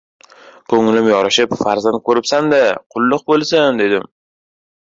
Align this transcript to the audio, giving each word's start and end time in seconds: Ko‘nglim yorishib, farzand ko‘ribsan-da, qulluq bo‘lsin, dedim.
Ko‘nglim 0.71 1.09
yorishib, 1.11 1.53
farzand 1.59 2.01
ko‘ribsan-da, 2.09 2.63
qulluq 2.97 3.25
bo‘lsin, 3.33 3.81
dedim. 3.83 4.09